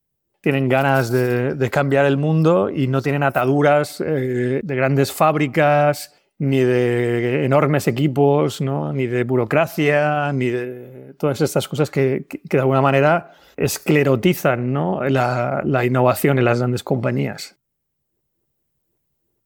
[0.42, 6.60] tienen ganas de, cambiar el mundo y no tienen ataduras eh, de grandes fábricas, ni
[6.60, 8.92] de enormes equipos, ¿no?
[8.92, 15.04] ni de burocracia, ni de todas estas cosas que, que, de alguna manera esclerotizan ¿no?
[15.04, 17.56] la, la innovación en las grandes compañías.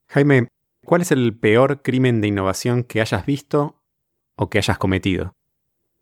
[0.09, 0.48] Jaime,
[0.85, 3.77] ¿cuál es el peor crimen de innovación que hayas visto
[4.37, 5.35] o que hayas cometido?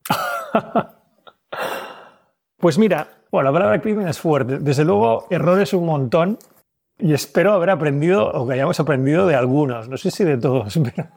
[2.59, 4.59] pues mira, bueno, la palabra crimen es fuerte.
[4.59, 6.39] Desde luego, errores un montón.
[6.99, 10.79] Y espero haber aprendido o que hayamos aprendido de algunos, no sé si de todos,
[10.95, 11.09] pero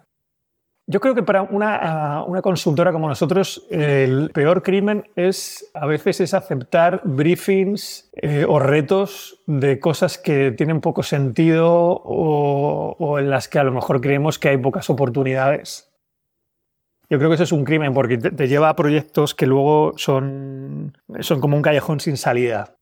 [0.91, 6.19] yo creo que para una, una, consultora como nosotros el peor crimen es a veces
[6.19, 13.29] es aceptar briefings eh, o retos de cosas que tienen poco sentido o, o, en
[13.29, 15.93] las que a lo mejor creemos que hay pocas oportunidades.
[17.07, 20.97] Yo creo que eso es un crimen porque te, lleva a proyectos que luego son,
[21.19, 22.77] son como un callejón sin salida.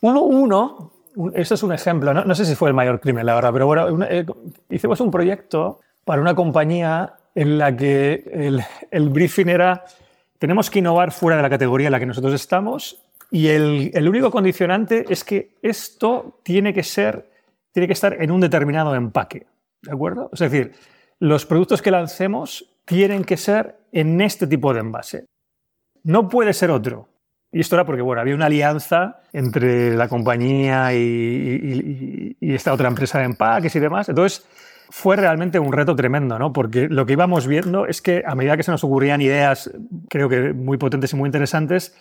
[0.00, 0.93] Uno, uno
[1.34, 2.34] eso es un ejemplo, ¿no?
[2.34, 4.26] sé si fue el mayor crimen, verdad, pero bueno, eh,
[4.70, 9.84] hicimos un proyecto para una compañía en la que el, el, briefing era,
[10.38, 13.00] tenemos que innovar fuera de la categoría en la que nosotros estamos
[13.30, 17.28] y el, el, único condicionante es que esto tiene que ser,
[17.72, 19.46] tiene que estar en un determinado empaque,
[19.82, 20.30] ¿de acuerdo?
[20.32, 20.72] Es decir,
[21.18, 25.26] los productos que lancemos tienen que ser en este tipo de envase.
[26.02, 27.08] No puede ser otro.
[27.54, 33.20] Y esto era porque bueno, había una alianza entre la compañía y, esta otra empresa
[33.20, 34.08] de empaques y demás.
[34.08, 34.44] Entonces
[34.90, 36.52] fue realmente un reto tremendo, ¿no?
[36.52, 39.70] Porque lo que íbamos viendo es que a medida que se nos ocurrían ideas,
[40.08, 41.94] creo que muy potentes y muy interesantes,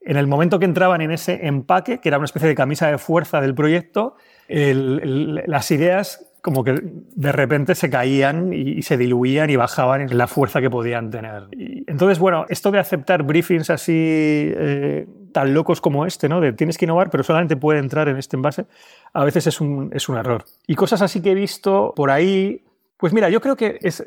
[0.00, 2.96] en el momento que entraban en ese empaque, que era una especie de camisa de
[2.96, 4.14] fuerza del proyecto,
[4.48, 10.26] las ideas como que de repente se caían y, se diluían y bajaban en la
[10.26, 11.48] fuerza que podían tener.
[11.86, 16.40] entonces, bueno, esto de aceptar briefings así eh, tan locos como este, ¿no?
[16.40, 18.66] De tienes que innovar, pero solamente puede entrar en este envase,
[19.12, 20.44] a veces es un, es un error.
[20.66, 22.62] Y cosas así que he visto por ahí,
[22.96, 24.04] pues mira, yo creo que es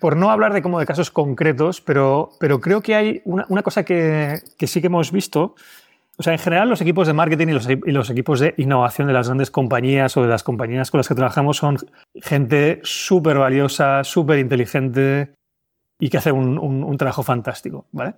[0.00, 3.62] por no hablar de como de casos concretos, pero, pero creo que hay una, una
[3.62, 5.54] cosa que, que sí que hemos visto
[6.18, 9.26] o sea, en general los equipos de marketing y los, equipos de innovación de las
[9.26, 11.76] grandes compañías o de las compañías con las que trabajamos son
[12.14, 15.34] gente súper valiosa, súper inteligente
[15.98, 18.14] y que hace un, trabajo fantástico, ¿vale?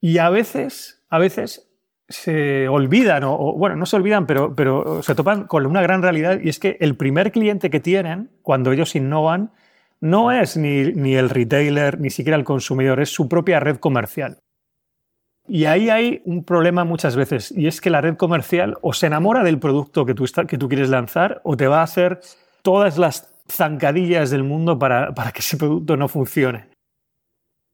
[0.00, 1.70] Y a veces, a veces
[2.08, 6.40] se olvidan, o, bueno, no se olvidan, pero, pero se topan con una gran realidad
[6.42, 9.52] y es que el primer cliente que tienen cuando ellos innovan
[10.00, 14.38] no es ni, ni el retailer, ni siquiera el consumidor, es su propia red comercial.
[15.52, 19.08] Y ahí hay un problema muchas veces, y es que la red comercial o se
[19.08, 22.20] enamora del producto que tú, quieres lanzar o te va a hacer
[22.62, 26.68] todas las zancadillas del mundo para, que ese producto no funcione.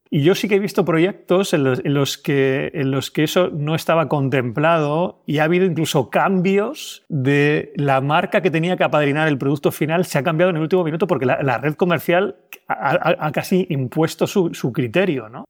[0.09, 3.75] Y yo sí que he visto proyectos en los, que, en los que eso no
[3.75, 9.37] estaba contemplado y ha habido incluso cambios de la marca que tenía que apadrinar el
[9.37, 12.37] producto final, se ha cambiado en el último minuto porque la, red comercial
[12.67, 15.45] ha, casi impuesto su, su criterio, ¿no?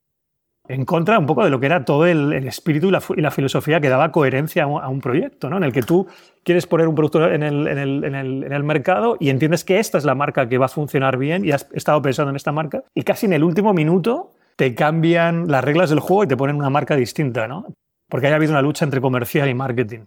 [0.68, 3.90] En contra un poco de lo que era todo el, espíritu y la, filosofía que
[3.90, 5.58] daba coherencia a un, proyecto, ¿no?
[5.58, 6.08] en el que tú
[6.44, 10.50] quieres poner un producto en el, el, mercado y entiendes que esta es la marca
[10.50, 13.34] que va a funcionar bien y has estado pensando en esta marca y casi en
[13.34, 17.48] el último minuto te cambian las reglas del juego y te ponen una marca distinta,
[17.48, 17.66] ¿no?
[18.10, 20.06] porque haya habido una lucha entre comercial y marketing.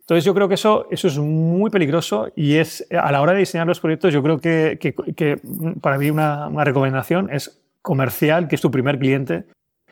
[0.00, 3.40] Entonces yo creo que eso, eso es muy peligroso y es a la hora de
[3.40, 5.40] diseñar los proyectos yo creo que, que,
[5.80, 9.46] para mí una recomendación es comercial, que es tu primer cliente,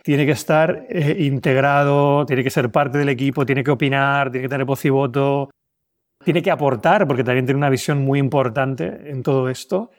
[0.04, 4.44] tiene que estar eh, integrado, tiene que ser parte del equipo, tiene que opinar, tiene
[4.44, 5.48] que tener voz y voto,
[6.22, 9.92] tiene que aportar, porque también tiene una visión muy importante en todo esto,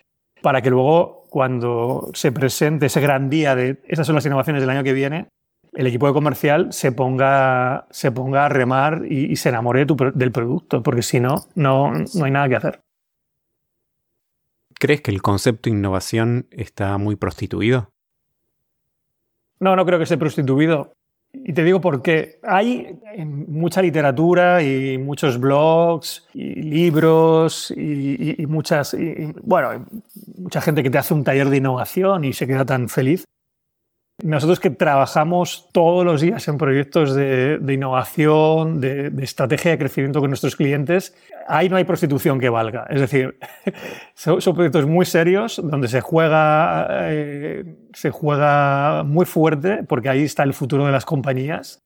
[0.44, 4.70] para que luego cuando se presente ese gran día de esas son las innovaciones del
[4.70, 5.28] año que viene,
[5.74, 10.84] el equipo de comercial se ponga, se ponga a remar y, se enamore del producto,
[10.84, 12.80] porque si no, no, no hay nada que hacer.
[14.76, 17.95] ¿Crees que el concepto innovación está muy prostituido?
[19.60, 20.94] No, no creo que esté prostituido.
[21.34, 22.40] Y te digo por qué.
[22.44, 28.96] Hay mucha literatura y muchos blogs y libros y, muchas,
[29.44, 29.86] bueno,
[30.38, 33.26] mucha gente que te hace un taller de innovación y se queda tan feliz.
[34.24, 40.30] Nosotros que trabajamos todos los días en proyectos de, innovación, de, estrategia de crecimiento con
[40.30, 41.14] nuestros clientes,
[41.48, 42.88] ahí no hay prostitución que valga.
[42.90, 43.38] Es decir,
[44.16, 50.44] son, proyectos muy serios donde se juega, eh, se juega muy fuerte porque ahí está
[50.44, 51.82] el futuro de las compañías.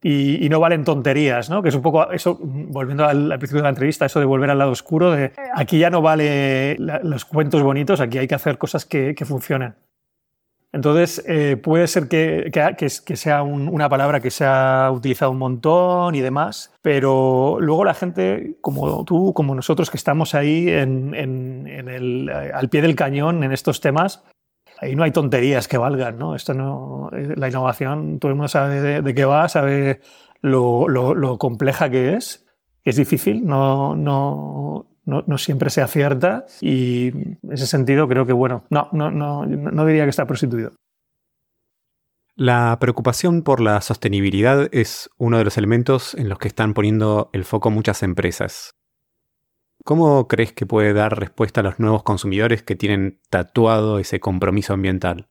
[0.00, 1.60] Y, no valen tonterías, ¿no?
[1.60, 4.58] Que es un poco eso, volviendo al, principio de la entrevista, eso de volver al
[4.58, 8.86] lado oscuro, de aquí ya no vale los cuentos bonitos, aquí hay que hacer cosas
[8.86, 9.74] que, que funcionen.
[10.72, 12.50] Entonces, eh, puede ser que,
[13.14, 18.58] sea una palabra que se ha utilizado un montón y demás, pero luego la gente,
[18.60, 23.80] como tú, como nosotros que estamos ahí en, el, al pie del cañón en estos
[23.80, 24.24] temas,
[24.78, 26.34] ahí no hay tonterías que valgan, ¿no?
[26.34, 30.00] Esto no, eh, la innovación, todo el mundo sabe de, qué va, sabe
[30.42, 32.46] lo, lo, compleja que es,
[32.84, 38.34] que es difícil, no, no, no, siempre se acierta y en ese sentido creo que,
[38.34, 40.72] bueno, no, no, no, no diría que está prostituido.
[42.36, 47.30] La preocupación por la sostenibilidad es uno de los elementos en los que están poniendo
[47.32, 48.74] el foco muchas empresas.
[49.84, 54.74] ¿Cómo crees que puede dar respuesta a los nuevos consumidores que tienen tatuado ese compromiso
[54.74, 55.28] ambiental?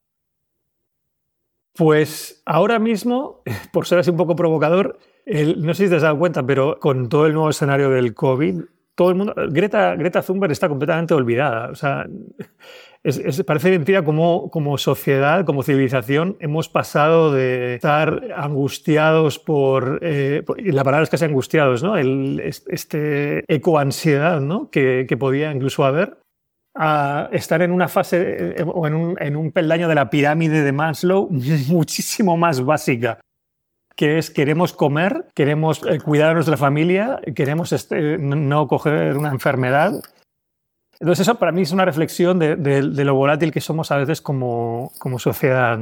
[1.75, 6.17] Pues ahora mismo, por ser así un poco provocador, no sé si te has dado
[6.17, 8.63] cuenta, pero con todo el nuevo escenario del COVID,
[8.97, 9.33] todo el mundo.
[9.49, 11.69] Greta, Greta Thunberg está completamente olvidada.
[11.69, 12.07] O sea,
[13.45, 19.99] parece mentira cómo como sociedad, como civilización, hemos pasado de estar angustiados por.
[20.01, 21.95] Eh, la palabra es se angustiados, ¿no?
[21.95, 24.71] El, este ecoansiedad, ¿no?
[24.71, 26.17] Que, que podía incluso haber
[26.75, 30.63] a estar en una fase eh, o en un, en un peldaño de la pirámide
[30.63, 31.29] de Maslow
[31.69, 33.19] muchísimo más básica
[33.97, 39.31] que es queremos comer, queremos eh, cuidar a nuestra familia, queremos este, no coger una
[39.31, 39.91] enfermedad.
[40.99, 44.91] Entonces eso para mí es una reflexión de, lo volátil que somos a veces como,
[44.99, 45.79] como sociedad.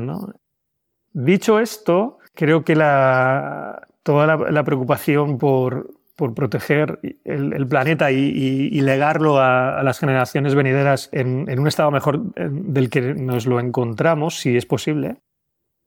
[1.12, 9.40] Dicho esto, creo que la, toda la, preocupación por, por, proteger el, planeta y, legarlo
[9.40, 14.56] a, las generaciones venideras en, en, un estado mejor del que nos lo encontramos, si
[14.56, 15.18] es posible,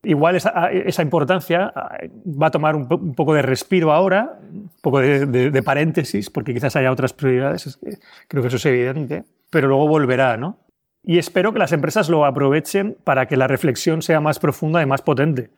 [0.03, 5.01] Igual esa, esa, importancia ah, va a tomar un, poco de respiro ahora, un poco
[5.01, 7.81] de, paréntesis, porque quizás haya otras prioridades,
[8.29, 10.61] creo que eso es evidente, pero luego volverá, ¿no?
[11.03, 14.87] Y espero que las empresas lo aprovechen para que la reflexión sea más profunda y
[14.87, 15.51] más potente.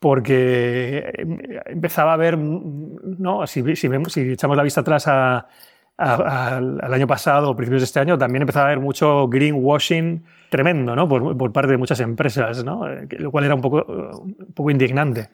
[0.00, 3.46] Porque eh, empezaba a ver, ¿no?
[3.46, 5.48] si, si echamos la vista atrás a,
[5.98, 10.94] al año pasado o principios de este año también empezaba a haber mucho greenwashing tremendo
[10.94, 11.08] ¿no?
[11.08, 12.86] por, parte de muchas empresas, ¿no?
[12.86, 15.28] lo cual era un poco, un poco indignante.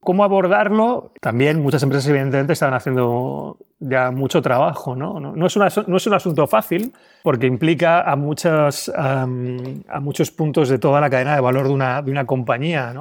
[0.00, 1.12] ¿Cómo abordarlo?
[1.20, 4.94] También muchas empresas evidentemente estaban haciendo ya mucho trabajo.
[4.94, 9.26] No, no, no, es, una, no es, un asunto fácil porque implica a, muchas, a
[9.26, 12.92] muchos puntos de toda la cadena de valor de una, de una compañía.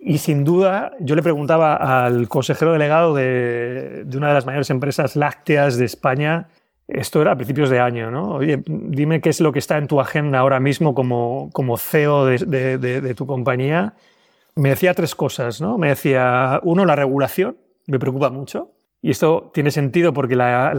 [0.00, 5.16] Y sin duda, yo le preguntaba al consejero delegado de, una de las mayores empresas
[5.16, 6.48] lácteas de España,
[6.86, 8.34] esto era a principios de año, ¿no?
[8.36, 12.24] Oye, dime qué es lo que está en tu agenda ahora mismo como, como CEO
[12.24, 13.94] de, tu compañía.
[14.54, 15.76] Me decía tres cosas, ¿no?
[15.76, 18.70] Me decía, uno, la regulación, me preocupa mucho.
[19.00, 20.72] Y esto tiene sentido porque la,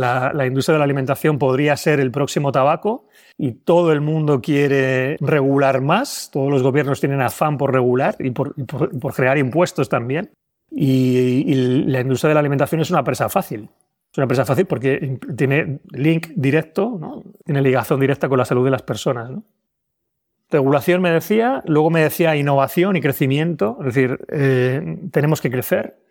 [0.46, 3.08] industria de la alimentación podría ser el próximo tabaco
[3.38, 8.32] y todo el mundo quiere regular más, todos los gobiernos tienen afán por regular y
[8.32, 10.32] por, por, crear impuestos también.
[10.70, 13.70] Y, la industria de la alimentación es una presa fácil.
[14.12, 18.72] Es una presa fácil porque tiene link directo, tiene ligación directa con la salud de
[18.72, 19.32] las personas.
[20.50, 26.09] Regulación me decía, luego me decía innovación y crecimiento, es decir, eh, tenemos que crecer.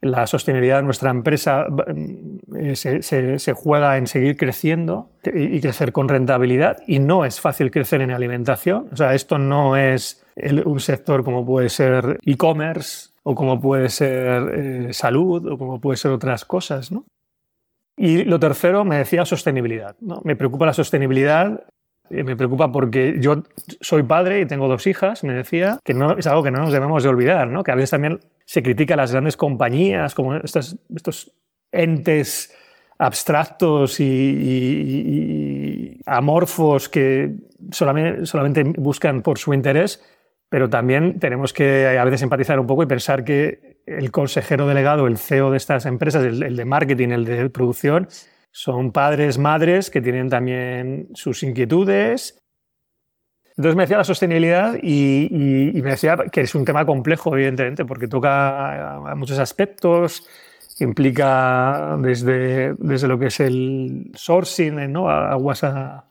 [0.00, 1.66] La sostenibilidad de nuestra empresa
[2.56, 8.02] eh, se, juega en seguir creciendo y, crecer con rentabilidad y no es fácil crecer
[8.02, 8.88] en alimentación.
[8.92, 10.24] O sea, esto no es
[10.64, 15.96] un sector como puede ser e-commerce o como puede ser eh, salud o como puede
[15.96, 17.06] ser otras cosas, ¿no?
[17.96, 19.96] Y lo tercero, me decía sostenibilidad.
[20.00, 20.20] ¿no?
[20.24, 21.64] Me preocupa la sostenibilidad
[22.10, 23.42] me preocupa porque yo
[23.80, 26.72] soy padre y tengo dos hijas, me decía, que no, es algo que no nos
[26.72, 27.62] debemos de olvidar, ¿no?
[27.62, 31.32] que a veces también se critica a las grandes compañías como estos,
[31.72, 32.54] entes
[32.98, 37.34] abstractos y, amorfos que
[37.70, 40.02] solamente, buscan por su interés,
[40.48, 45.06] pero también tenemos que a veces empatizar un poco y pensar que el consejero delegado,
[45.06, 48.08] el CEO de estas empresas, el de marketing, el de producción,
[48.56, 52.38] son padres, madres que tienen también sus inquietudes.
[53.54, 55.28] Entonces me decía la sostenibilidad y,
[55.74, 60.26] me decía que es un tema complejo, evidentemente, porque toca a muchos aspectos,
[60.78, 65.10] implica desde, desde lo que es el sourcing, ¿no?
[65.10, 65.62] aguas,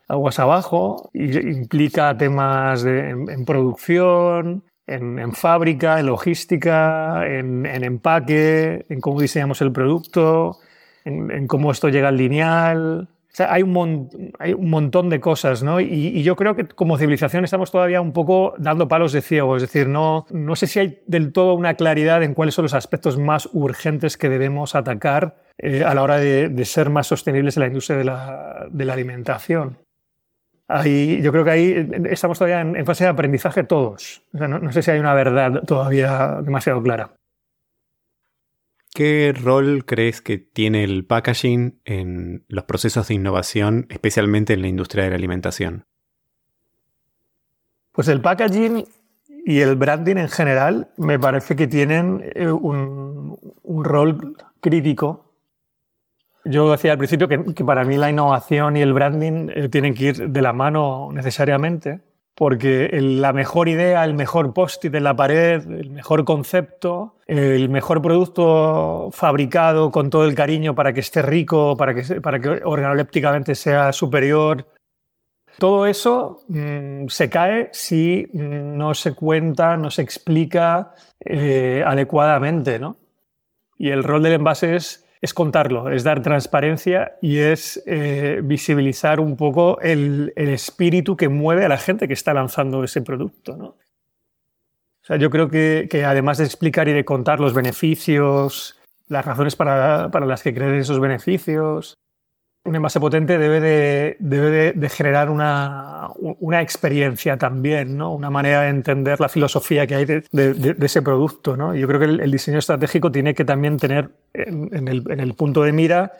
[0.07, 8.85] aguas abajo, y implica temas de, en, producción, en, fábrica, en logística, en, en empaque,
[8.87, 10.59] en cómo diseñamos el producto,
[11.05, 13.07] en, cómo esto llega al lineal.
[13.07, 15.81] O sea, hay, un montón de cosas, ¿no?
[15.81, 19.57] Y, yo creo que como civilización estamos todavía un poco dando palos de ciego.
[19.57, 22.73] Es decir, no, no sé si hay del todo una claridad en cuáles son los
[22.73, 27.61] aspectos más urgentes que debemos atacar eh, a la hora de, ser más sostenibles en
[27.61, 29.77] la industria de la, alimentación.
[30.67, 34.23] Ahí, yo creo que ahí estamos todavía en, fase de aprendizaje todos.
[34.31, 37.11] No sé si hay una verdad todavía demasiado clara.
[38.95, 44.69] ¿Qué rol crees que tiene el packaging en los procesos de innovación, especialmente en la
[44.69, 45.83] industria de la alimentación?
[47.91, 48.85] Pues el packaging
[49.45, 55.33] y el branding en general me parece que tienen eh, un, rol crítico.
[56.45, 60.05] Yo decía al principio que, para mí la innovación y el branding eh, tienen que
[60.05, 61.99] ir de la mano necesariamente
[62.35, 68.01] porque la mejor idea, el mejor post-it en la pared, el mejor concepto, el mejor
[68.01, 73.55] producto fabricado con todo el cariño para que esté rico, para que, para que organolépticamente
[73.55, 74.67] sea superior,
[75.57, 82.79] todo eso mm, se cae si no se cuenta, no se explica eh, adecuadamente.
[82.79, 82.97] ¿no?
[83.77, 89.19] Y el rol del envase es es contarlo, es dar transparencia y es eh, visibilizar
[89.19, 93.55] un poco el, espíritu que mueve a la gente que está lanzando ese producto.
[93.57, 93.65] ¿no?
[93.67, 99.55] O sea, yo creo que, además de explicar y de contar los beneficios, las razones
[99.55, 101.95] para, para las que creen esos beneficios,
[102.65, 108.13] un envase potente debe de, debe de, generar una, una, experiencia también, ¿no?
[108.13, 111.55] una manera de entender la filosofía que hay de, ese producto.
[111.55, 111.75] ¿no?
[111.75, 115.61] Yo creo que el, diseño estratégico tiene que también tener en, el, en, el, punto
[115.61, 116.13] de mira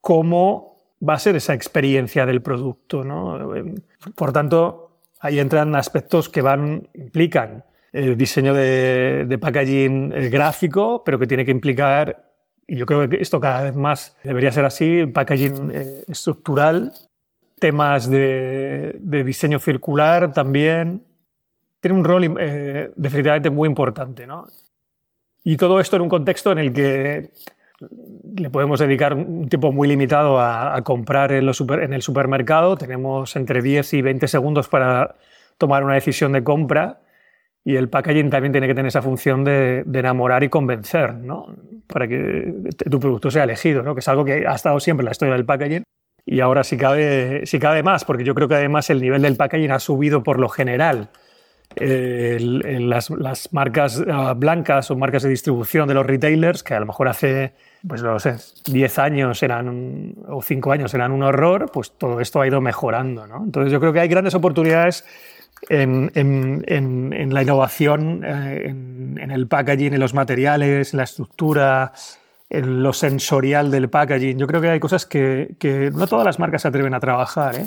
[0.00, 0.76] cómo
[1.08, 3.04] va a ser esa experiencia del producto.
[3.04, 3.54] ¿no?
[4.16, 11.18] Por tanto, ahí entran aspectos que van, implican el diseño de, packaging eh, gráfico, pero
[11.18, 12.31] que tiene que implicar
[12.66, 16.92] y yo creo que esto cada vez más debería ser así, packaging eh, estructural,
[17.58, 21.04] temas de, diseño circular también.
[21.80, 24.26] Tiene un rol eh, definitivamente muy importante.
[24.26, 24.46] ¿no?
[25.44, 27.30] Y todo esto en un contexto en el que
[28.36, 32.76] le podemos dedicar un tiempo muy limitado a, comprar en, en el supermercado.
[32.76, 35.16] Tenemos entre 10 y 20 segundos para
[35.58, 37.01] tomar una decisión de compra
[37.64, 41.46] y el packaging también tiene que tener esa función de, enamorar y convencer, ¿no?
[41.86, 42.52] Para que
[42.90, 43.94] tu producto sea elegido, ¿no?
[43.94, 45.84] Que es algo que ha estado siempre en la historia del packaging
[46.24, 49.36] y ahora sí cabe, sí cabe más, porque yo creo que además el nivel del
[49.36, 51.10] packaging ha subido por lo general.
[51.76, 56.86] las, las, marcas ah, blancas o marcas de distribución de los retailers, que a lo
[56.86, 57.54] mejor hace,
[57.86, 58.36] pues no sé,
[58.66, 63.26] 10 años eran, o 5 años eran un horror, pues todo esto ha ido mejorando,
[63.26, 63.42] ¿no?
[63.42, 65.04] Entonces yo creo que hay grandes oportunidades
[65.68, 71.92] en, la innovación, eh, en, el packaging, en los materiales, en la estructura,
[72.50, 74.38] en lo sensorial del packaging.
[74.38, 75.56] Yo creo que hay cosas que,
[75.94, 77.56] no todas las marcas se atreven a trabajar.
[77.56, 77.66] ¿eh?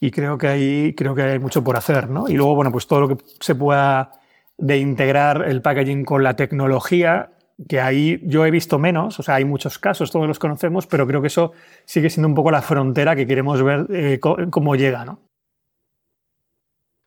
[0.00, 2.08] Y creo que, hay, creo que hay mucho por hacer.
[2.08, 2.28] ¿no?
[2.28, 4.12] Y luego, bueno, pues todo lo que se pueda
[4.56, 7.30] de integrar el packaging con la tecnología
[7.68, 11.06] que ahí yo he visto menos, o sea, hay muchos casos, todos los conocemos, pero
[11.06, 11.52] creo que eso
[11.84, 15.20] sigue siendo un poco la frontera que queremos ver eh, cómo llega, ¿no?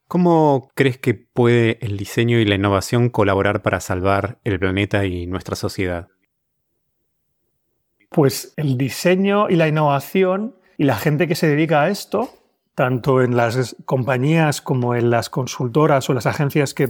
[0.07, 5.27] ¿Cómo crees que puede el diseño y la innovación colaborar para salvar el planeta y
[5.27, 6.07] nuestra sociedad?
[8.09, 12.29] Pues el diseño y la innovación y la gente que se dedica a esto,
[12.73, 16.89] tanto en las compañías como en las consultoras o las agencias que,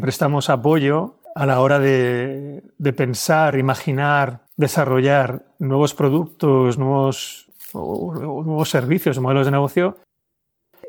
[0.00, 2.64] prestamos apoyo a la hora de,
[2.96, 9.98] pensar, imaginar, desarrollar nuevos productos, nuevos, nuevos servicios, modelos de negocio,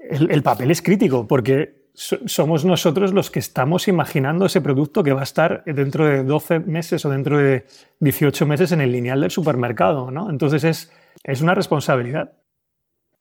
[0.09, 5.21] el, papel es crítico porque somos nosotros los que estamos imaginando ese producto que va
[5.21, 7.65] a estar dentro de 12 meses o dentro de
[7.99, 10.11] 18 meses en el lineal del supermercado.
[10.11, 10.29] ¿no?
[10.29, 10.91] Entonces es,
[11.23, 12.33] es una responsabilidad.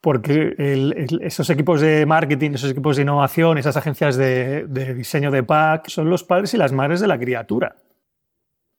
[0.01, 0.55] Porque
[1.23, 5.89] esos equipos de marketing, esos equipos de innovación, esas agencias de, de diseño de pack,
[5.89, 7.75] son los padres y las madres de la criatura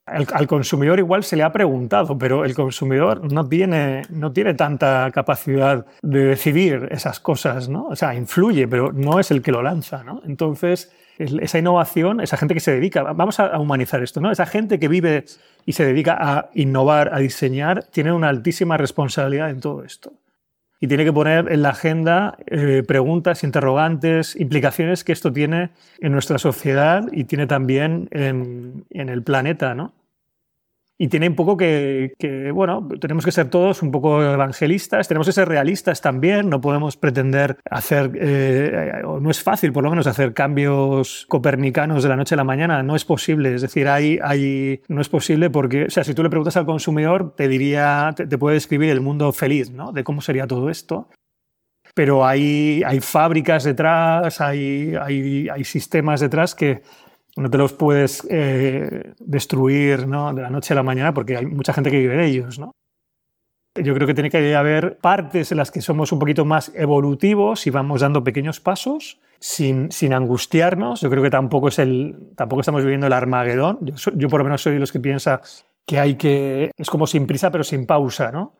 [0.05, 5.09] al consumidor igual se le ha preguntado, pero el consumidor no tiene, no tiene tanta
[5.11, 7.87] capacidad de decidir esas cosas, ¿no?
[7.87, 10.21] O sea, influye, pero no es el que lo lanza, ¿no?
[10.25, 14.31] Entonces, esa innovación, esa gente que se dedica, vamos a humanizar esto, ¿no?
[14.31, 15.25] Esa gente que vive
[15.65, 20.13] y se dedica a innovar, a diseñar, tiene una altísima responsabilidad en todo esto.
[20.79, 26.11] Y tiene que poner en la agenda eh, preguntas, interrogantes, implicaciones que esto tiene en
[26.11, 29.93] nuestra sociedad y tiene también en, en el planeta, ¿no?
[30.97, 32.13] Y tiene un poco que,
[32.53, 36.95] bueno, tenemos que ser todos un poco evangelistas, tenemos que ser realistas también, no podemos
[36.95, 42.35] pretender hacer, eh, no es fácil por lo menos hacer cambios copernicanos de la noche
[42.35, 45.89] a la mañana, no es posible, es decir, hay, hay, no es posible porque, o
[45.89, 49.71] sea, si tú le preguntas al consumidor, te diría, te, puede describir el mundo feliz,
[49.71, 49.91] ¿no?
[49.91, 51.09] De cómo sería todo esto
[51.93, 56.81] pero hay, hay fábricas detrás, hay, hay, hay, sistemas detrás que,
[57.37, 60.33] no te los puedes eh, destruir ¿no?
[60.33, 62.59] de la noche a la mañana porque hay mucha gente que vive de ellos.
[62.59, 62.71] ¿no?
[63.75, 67.67] Yo creo que tiene que haber partes en las que somos un poquito más evolutivos
[67.67, 71.01] y vamos dando pequeños pasos sin, sin angustiarnos.
[71.01, 73.79] Yo creo que tampoco, es el, tampoco estamos viviendo el Armagedón.
[73.81, 75.41] Yo, yo por lo menos soy de los que piensa
[75.85, 76.71] que hay que...
[76.77, 78.31] Es como sin prisa pero sin pausa.
[78.31, 78.53] ¿no?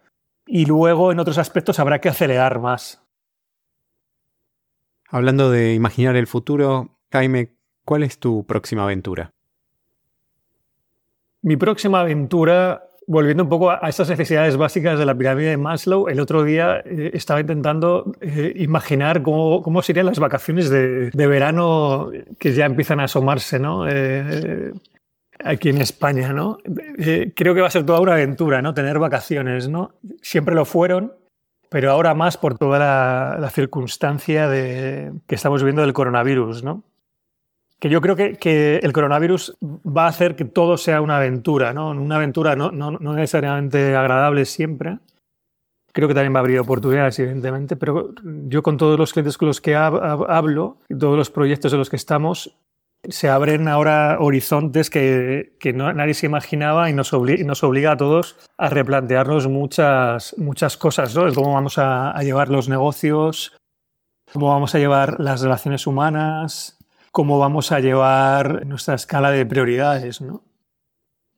[0.46, 3.02] Y luego en otros aspectos habrá que acelerar más.
[5.08, 7.55] Hablando de imaginar el futuro, Jaime,
[7.86, 9.32] ¿Cuál es tu próxima aventura?
[11.44, 16.10] Mi próxima aventura, volviendo un poco a estas necesidades básicas de la pirámide de Maslow,
[16.10, 22.10] el otro día eh, estaba intentando eh, imaginar cómo, serían las vacaciones de, verano
[22.40, 23.88] que ya empiezan a asomarse, ¿no?
[23.88, 24.74] Eh,
[25.44, 26.58] aquí en España, ¿no?
[27.36, 28.74] creo que va a ser toda una aventura, ¿no?
[28.74, 29.92] Tener vacaciones, ¿no?
[30.24, 31.14] Siempre lo fueron,
[31.70, 36.84] pero ahora más por toda la, la circunstancia de, que estamos viviendo del coronavirus, ¿no?
[37.86, 41.92] Que yo creo que, el coronavirus va a hacer que todo sea una aventura, ¿no?
[41.92, 44.98] Una aventura no, no, necesariamente agradable siempre.
[45.94, 48.16] Creo que también va a abrir oportunidades, evidentemente, pero
[48.48, 51.98] yo con todos los clientes con los que hablo, todos los proyectos en los que
[51.98, 52.58] estamos,
[53.08, 59.48] se abren ahora horizontes que, nadie se imaginaba y nos, obliga, a todos a replantearnos
[59.48, 61.32] muchas, muchas cosas, ¿no?
[61.36, 63.56] cómo vamos a, a llevar los negocios,
[64.34, 66.75] cómo vamos a llevar las relaciones humanas,
[67.16, 70.44] cómo vamos a llevar nuestra escala de prioridades, ¿no?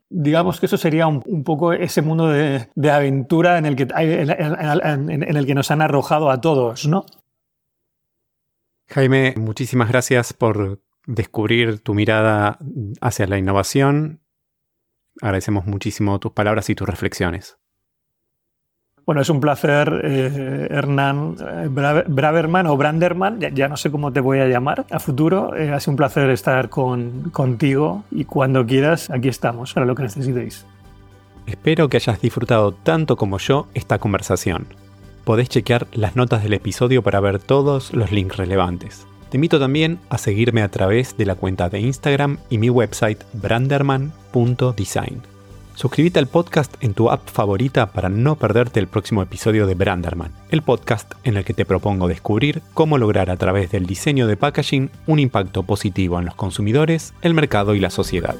[0.09, 5.45] Digamos que eso sería un, poco ese mundo de, aventura en el, que, en, el
[5.45, 7.05] que nos han arrojado a todos, ¿no?
[8.87, 12.57] Jaime, muchísimas gracias por descubrir tu mirada
[12.99, 14.21] hacia la innovación.
[15.21, 17.59] Agradecemos muchísimo tus palabras y tus reflexiones.
[19.07, 24.19] Bueno, es un placer, eh, Hernán eh, Braverman o Branderman, ya, no sé cómo te
[24.19, 25.55] voy a llamar a futuro.
[25.55, 29.95] Eh, ha sido un placer estar con, contigo y cuando quieras, aquí estamos para lo
[29.95, 30.65] que necesitéis.
[31.45, 34.67] Espero que hayas disfrutado tanto como yo esta conversación.
[35.23, 39.07] Podés chequear las notas del episodio para ver todos los links relevantes.
[39.29, 43.23] Te invito también a seguirme a través de la cuenta de Instagram y mi website
[43.31, 45.36] branderman.design.
[45.77, 50.33] Suscríbete al podcast en tu app favorita para no perderte el próximo episodio de Branderman,
[50.49, 54.37] el podcast en el que te propongo descubrir cómo lograr a través del diseño de
[54.37, 58.35] packaging un impacto positivo en los consumidores, el mercado y la sociedad.